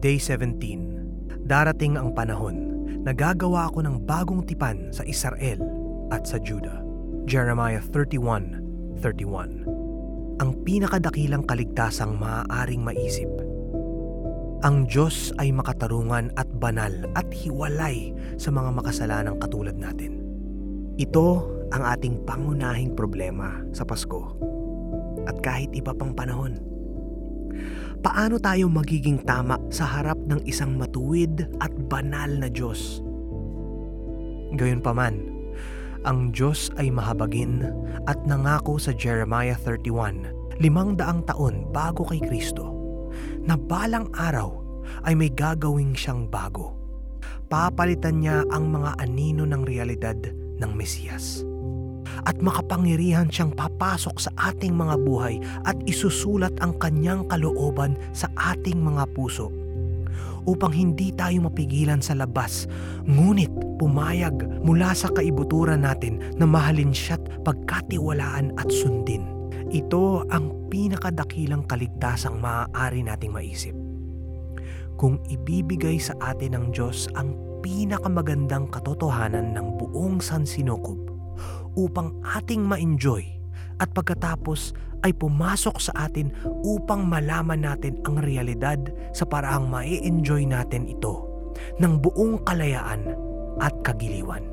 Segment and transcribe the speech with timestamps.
[0.00, 5.60] Day 17 Darating ang panahon na gagawa ako ng bagong tipan sa Israel
[6.08, 6.80] at sa Judah.
[7.28, 13.28] Jeremiah 31:31 Ang pinakadakilang kaligtasang maaaring maisip.
[14.64, 20.16] Ang Diyos ay makatarungan at banal at hiwalay sa mga makasalanang katulad natin.
[20.96, 21.44] Ito
[21.76, 24.32] ang ating pangunahing problema sa Pasko
[25.28, 26.70] at kahit iba pang panahon
[28.00, 33.04] paano tayo magiging tama sa harap ng isang matuwid at banal na Diyos.
[34.56, 35.20] Gayunpaman,
[36.08, 37.60] ang Diyos ay mahabagin
[38.08, 42.72] at nangako sa Jeremiah 31, limang daang taon bago kay Kristo,
[43.44, 44.48] na balang araw
[45.04, 46.76] ay may gagawing siyang bago.
[47.52, 50.16] Papalitan niya ang mga anino ng realidad
[50.56, 51.49] ng Mesiyas
[52.24, 58.80] at makapangyarihan siyang papasok sa ating mga buhay at isusulat ang kanyang kalooban sa ating
[58.80, 59.52] mga puso
[60.48, 62.64] upang hindi tayo mapigilan sa labas
[63.04, 69.24] ngunit pumayag mula sa kaibuturan natin na mahalin siya't pagkatiwalaan at sundin.
[69.70, 73.76] Ito ang pinakadakilang kaligtasang maaari nating maisip.
[74.98, 81.09] Kung ibibigay sa atin ng Diyos ang pinakamagandang katotohanan ng buong sansinukob,
[81.74, 83.22] upang ating ma-enjoy
[83.80, 88.78] at pagkatapos ay pumasok sa atin upang malaman natin ang realidad
[89.16, 91.24] sa paraang mai-enjoy natin ito
[91.80, 93.16] ng buong kalayaan
[93.60, 94.44] at kagiliwan.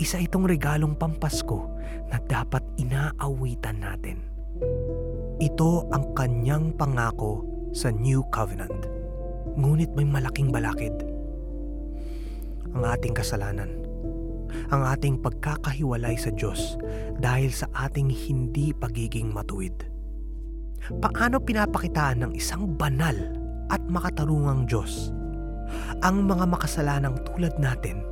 [0.00, 1.68] Isa itong regalong pampasko
[2.08, 4.24] na dapat inaawitan natin.
[5.40, 7.44] Ito ang kanyang pangako
[7.76, 8.88] sa New Covenant.
[9.60, 10.92] Ngunit may malaking balakid.
[12.72, 13.89] Ang ating kasalanan
[14.70, 16.78] ang ating pagkakahiwalay sa Diyos
[17.18, 19.74] dahil sa ating hindi pagiging matuwid.
[21.00, 23.14] Paano pinapakitaan ng isang banal
[23.70, 25.14] at makatarungang Diyos
[26.02, 28.02] ang mga makasalanang tulad natin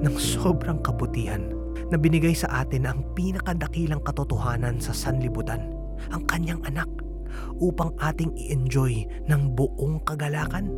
[0.00, 1.44] ng sobrang kabutihan
[1.92, 5.70] na binigay sa atin ang pinakadakilang katotohanan sa sanlibutan,
[6.10, 6.88] ang kanyang anak,
[7.60, 10.70] upang ating i-enjoy ng buong kagalakan?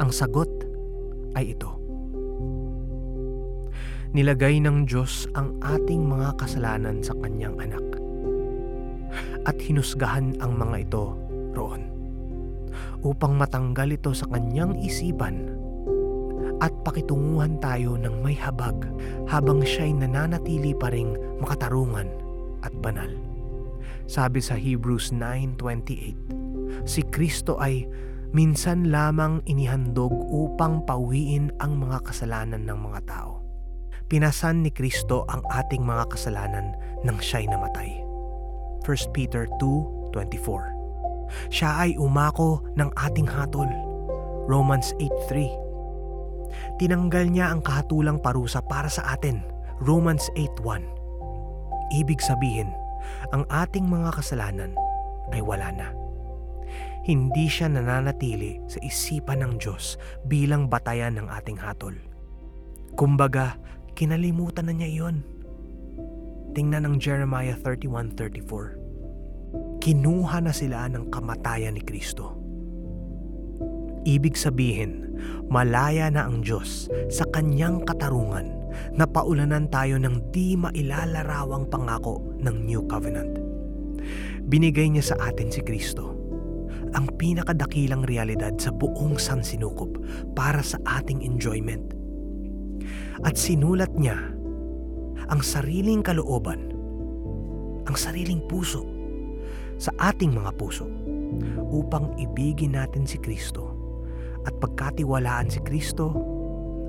[0.00, 0.48] Ang sagot
[1.36, 1.81] ay ito
[4.12, 7.84] nilagay ng Diyos ang ating mga kasalanan sa kanyang anak.
[9.48, 11.16] At hinusgahan ang mga ito
[11.56, 11.88] roon
[13.02, 15.50] upang matanggal ito sa kanyang isipan
[16.62, 18.86] at pakitunguhan tayo ng may habag
[19.26, 22.06] habang siya'y nananatili pa ring makatarungan
[22.62, 23.10] at banal.
[24.06, 27.90] Sabi sa Hebrews 9.28, si Kristo ay
[28.30, 33.41] minsan lamang inihandog upang pawiin ang mga kasalanan ng mga tao
[34.12, 38.04] pinasan ni Kristo ang ating mga kasalanan nang siya'y namatay.
[38.84, 43.72] 1 Peter 2.24 Siya ay umako ng ating hatol.
[44.44, 49.40] Romans 8.3 Tinanggal niya ang kahatulang parusa para sa atin.
[49.80, 50.84] Romans 8.1
[51.96, 52.68] Ibig sabihin,
[53.32, 54.76] ang ating mga kasalanan
[55.32, 55.88] ay wala na.
[57.08, 59.96] Hindi siya nananatili sa isipan ng Diyos
[60.28, 61.96] bilang batayan ng ating hatol.
[62.92, 63.56] Kumbaga,
[63.92, 65.20] Kinalimutan na niya iyon.
[66.56, 69.84] Tingnan ang Jeremiah 31.34.
[69.84, 72.40] Kinuha na sila ng kamatayan ni Kristo.
[74.08, 75.12] Ibig sabihin,
[75.52, 78.48] malaya na ang Diyos sa kanyang katarungan
[78.96, 83.36] na paulanan tayo ng di mailalarawang pangako ng New Covenant.
[84.48, 86.16] Binigay niya sa atin si Kristo,
[86.96, 90.00] ang pinakadakilang realidad sa buong sansinukob
[90.32, 91.92] para sa ating enjoyment–
[93.22, 94.18] at sinulat niya
[95.30, 96.72] ang sariling kalooban,
[97.88, 98.84] ang sariling puso
[99.80, 100.86] sa ating mga puso
[101.72, 103.72] upang ibigin natin si Kristo
[104.44, 106.12] at pagkatiwalaan si Kristo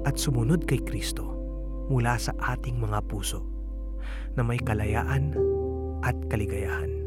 [0.04, 1.24] at sumunod kay Kristo
[1.88, 3.46] mula sa ating mga puso
[4.36, 5.36] na may kalayaan
[6.04, 7.03] at kaligayahan.